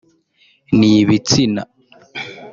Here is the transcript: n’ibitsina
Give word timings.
n’ibitsina 0.77 1.63